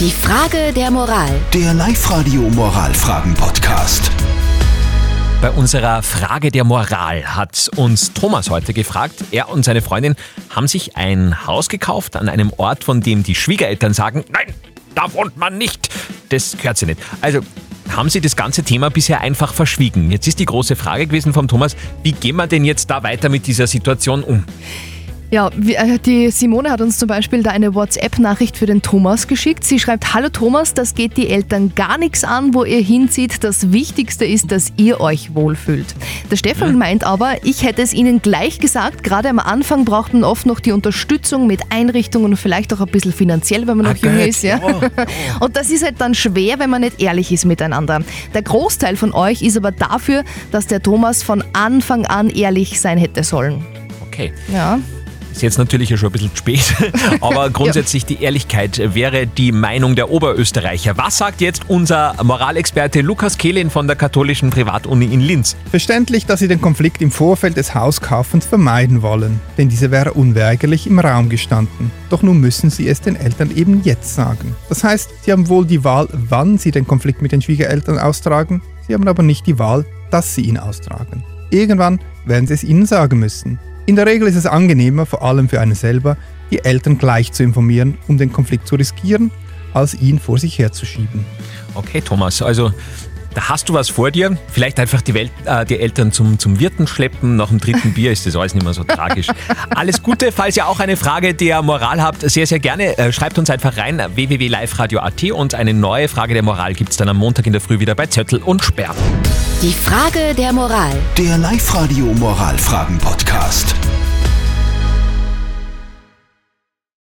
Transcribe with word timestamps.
Die 0.00 0.10
Frage 0.10 0.72
der 0.72 0.90
Moral. 0.90 1.30
Der 1.52 1.72
Live-Radio 1.72 2.42
Moralfragen-Podcast. 2.50 4.10
Bei 5.40 5.50
unserer 5.52 6.02
Frage 6.02 6.50
der 6.50 6.64
Moral 6.64 7.22
hat 7.36 7.70
uns 7.76 8.12
Thomas 8.12 8.50
heute 8.50 8.74
gefragt. 8.74 9.22
Er 9.30 9.50
und 9.50 9.64
seine 9.64 9.82
Freundin 9.82 10.16
haben 10.50 10.66
sich 10.66 10.96
ein 10.96 11.46
Haus 11.46 11.68
gekauft 11.68 12.16
an 12.16 12.28
einem 12.28 12.52
Ort, 12.56 12.82
von 12.82 13.02
dem 13.02 13.22
die 13.22 13.36
Schwiegereltern 13.36 13.94
sagen, 13.94 14.24
nein, 14.32 14.52
da 14.96 15.12
wohnt 15.12 15.36
man 15.36 15.58
nicht. 15.58 15.88
Das 16.28 16.56
gehört 16.56 16.76
sie 16.76 16.86
nicht. 16.86 17.00
Also 17.20 17.38
haben 17.90 18.10
sie 18.10 18.20
das 18.20 18.34
ganze 18.34 18.64
Thema 18.64 18.90
bisher 18.90 19.20
einfach 19.20 19.54
verschwiegen. 19.54 20.10
Jetzt 20.10 20.26
ist 20.26 20.40
die 20.40 20.44
große 20.44 20.74
Frage 20.74 21.06
gewesen 21.06 21.32
vom 21.32 21.46
Thomas, 21.46 21.76
wie 22.02 22.12
gehen 22.12 22.34
wir 22.34 22.48
denn 22.48 22.64
jetzt 22.64 22.90
da 22.90 23.04
weiter 23.04 23.28
mit 23.28 23.46
dieser 23.46 23.68
Situation 23.68 24.24
um? 24.24 24.44
Ja, 25.30 25.48
äh, 25.48 25.98
die 25.98 26.30
Simone 26.30 26.70
hat 26.70 26.80
uns 26.80 26.98
zum 26.98 27.08
Beispiel 27.08 27.42
da 27.42 27.50
eine 27.50 27.74
WhatsApp-Nachricht 27.74 28.56
für 28.56 28.66
den 28.66 28.82
Thomas 28.82 29.26
geschickt. 29.26 29.64
Sie 29.64 29.80
schreibt, 29.80 30.14
Hallo 30.14 30.28
Thomas, 30.28 30.74
das 30.74 30.94
geht 30.94 31.16
die 31.16 31.28
Eltern 31.28 31.72
gar 31.74 31.98
nichts 31.98 32.24
an, 32.24 32.54
wo 32.54 32.64
ihr 32.64 32.80
hinzieht. 32.80 33.42
Das 33.42 33.72
Wichtigste 33.72 34.24
ist, 34.24 34.52
dass 34.52 34.72
ihr 34.76 35.00
euch 35.00 35.34
wohlfühlt. 35.34 35.94
Der 36.30 36.36
Stefan 36.36 36.78
meint 36.78 37.04
aber, 37.04 37.44
ich 37.44 37.64
hätte 37.64 37.82
es 37.82 37.92
ihnen 37.92 38.22
gleich 38.22 38.60
gesagt, 38.60 39.02
gerade 39.02 39.28
am 39.28 39.38
Anfang 39.38 39.84
braucht 39.84 40.12
man 40.12 40.24
oft 40.24 40.46
noch 40.46 40.60
die 40.60 40.72
Unterstützung 40.72 41.46
mit 41.46 41.62
Einrichtungen 41.70 42.32
und 42.32 42.36
vielleicht 42.36 42.72
auch 42.72 42.80
ein 42.80 42.86
bisschen 42.86 43.12
finanziell, 43.12 43.66
wenn 43.66 43.76
man 43.76 43.86
noch 43.86 43.96
jünger 43.96 44.18
Gott, 44.18 44.28
ist. 44.28 44.42
Ja. 44.42 44.60
Und 45.40 45.56
das 45.56 45.70
ist 45.70 45.84
halt 45.84 46.00
dann 46.00 46.14
schwer, 46.14 46.58
wenn 46.58 46.70
man 46.70 46.82
nicht 46.82 47.00
ehrlich 47.00 47.32
ist 47.32 47.44
miteinander. 47.44 48.02
Der 48.34 48.42
Großteil 48.42 48.96
von 48.96 49.12
euch 49.12 49.42
ist 49.42 49.56
aber 49.56 49.72
dafür, 49.72 50.24
dass 50.52 50.66
der 50.66 50.82
Thomas 50.82 51.22
von 51.22 51.42
Anfang 51.52 52.06
an 52.06 52.30
ehrlich 52.30 52.80
sein 52.80 52.98
hätte 52.98 53.24
sollen. 53.24 53.64
Okay. 54.06 54.32
Ja. 54.52 54.78
Ist 55.34 55.42
jetzt 55.42 55.58
natürlich 55.58 55.90
ja 55.90 55.96
schon 55.96 56.10
ein 56.10 56.12
bisschen 56.12 56.36
spät, 56.36 56.76
aber 57.20 57.50
grundsätzlich 57.50 58.06
die 58.06 58.22
Ehrlichkeit 58.22 58.94
wäre 58.94 59.26
die 59.26 59.50
Meinung 59.50 59.96
der 59.96 60.08
Oberösterreicher. 60.08 60.96
Was 60.96 61.18
sagt 61.18 61.40
jetzt 61.40 61.62
unser 61.66 62.14
Moralexperte 62.22 63.00
Lukas 63.00 63.36
Kehlin 63.36 63.68
von 63.68 63.88
der 63.88 63.96
katholischen 63.96 64.50
Privatuni 64.50 65.06
in 65.06 65.18
Linz? 65.18 65.56
Verständlich, 65.68 66.24
dass 66.24 66.38
Sie 66.38 66.46
den 66.46 66.60
Konflikt 66.60 67.02
im 67.02 67.10
Vorfeld 67.10 67.56
des 67.56 67.74
Hauskaufens 67.74 68.46
vermeiden 68.46 69.02
wollen, 69.02 69.40
denn 69.58 69.68
diese 69.68 69.90
wäre 69.90 70.12
unweigerlich 70.12 70.86
im 70.86 71.00
Raum 71.00 71.28
gestanden. 71.28 71.90
Doch 72.10 72.22
nun 72.22 72.38
müssen 72.38 72.70
Sie 72.70 72.86
es 72.86 73.00
den 73.00 73.16
Eltern 73.16 73.50
eben 73.56 73.82
jetzt 73.82 74.14
sagen. 74.14 74.54
Das 74.68 74.84
heißt, 74.84 75.10
Sie 75.24 75.32
haben 75.32 75.48
wohl 75.48 75.66
die 75.66 75.82
Wahl, 75.82 76.06
wann 76.12 76.58
Sie 76.58 76.70
den 76.70 76.86
Konflikt 76.86 77.22
mit 77.22 77.32
den 77.32 77.42
Schwiegereltern 77.42 77.98
austragen, 77.98 78.62
Sie 78.86 78.94
haben 78.94 79.08
aber 79.08 79.24
nicht 79.24 79.48
die 79.48 79.58
Wahl, 79.58 79.84
dass 80.12 80.36
Sie 80.36 80.42
ihn 80.42 80.58
austragen. 80.58 81.24
Irgendwann 81.50 81.98
werden 82.24 82.46
Sie 82.46 82.54
es 82.54 82.62
ihnen 82.62 82.86
sagen 82.86 83.18
müssen. 83.18 83.58
In 83.86 83.96
der 83.96 84.06
Regel 84.06 84.26
ist 84.26 84.36
es 84.36 84.46
angenehmer, 84.46 85.04
vor 85.04 85.22
allem 85.22 85.48
für 85.48 85.60
einen 85.60 85.74
selber, 85.74 86.16
die 86.50 86.64
Eltern 86.64 86.96
gleich 86.96 87.32
zu 87.32 87.42
informieren, 87.42 87.98
um 88.08 88.16
den 88.16 88.32
Konflikt 88.32 88.66
zu 88.66 88.76
riskieren, 88.76 89.30
als 89.74 89.94
ihn 89.94 90.18
vor 90.18 90.38
sich 90.38 90.58
herzuschieben. 90.58 91.26
Okay, 91.74 92.00
Thomas, 92.00 92.40
also 92.40 92.72
da 93.34 93.48
hast 93.48 93.68
du 93.68 93.74
was 93.74 93.88
vor 93.88 94.10
dir. 94.10 94.36
Vielleicht 94.48 94.78
einfach 94.78 95.02
die, 95.02 95.14
Welt, 95.14 95.30
äh, 95.44 95.64
die 95.64 95.78
Eltern 95.78 96.12
zum, 96.12 96.38
zum 96.38 96.60
Wirten 96.60 96.86
schleppen. 96.86 97.36
Nach 97.36 97.48
dem 97.48 97.58
dritten 97.58 97.92
Bier 97.92 98.12
ist 98.12 98.26
das 98.26 98.36
alles 98.36 98.54
nicht 98.54 98.64
mehr 98.64 98.72
so 98.72 98.84
tragisch. 98.84 99.26
Alles 99.70 100.02
Gute, 100.02 100.30
falls 100.32 100.56
ihr 100.56 100.66
auch 100.66 100.80
eine 100.80 100.96
Frage 100.96 101.34
der 101.34 101.62
Moral 101.62 102.02
habt, 102.02 102.28
sehr, 102.30 102.46
sehr 102.46 102.60
gerne. 102.60 102.96
Äh, 102.96 103.12
schreibt 103.12 103.38
uns 103.38 103.50
einfach 103.50 103.76
rein, 103.76 104.00
www.liveradio.at 104.14 105.22
und 105.32 105.54
eine 105.54 105.74
neue 105.74 106.08
Frage 106.08 106.34
der 106.34 106.42
Moral 106.42 106.74
gibt 106.74 106.90
es 106.90 106.96
dann 106.96 107.08
am 107.08 107.16
Montag 107.16 107.46
in 107.46 107.52
der 107.52 107.60
Früh 107.60 107.80
wieder 107.80 107.94
bei 107.94 108.06
Zettel 108.06 108.40
und 108.40 108.62
Sperr. 108.64 108.94
Die 109.62 109.72
Frage 109.72 110.34
der 110.34 110.52
Moral. 110.52 110.92
Der 111.18 111.38
Live-Radio 111.38 112.06
Moralfragen-Podcast. 112.06 113.74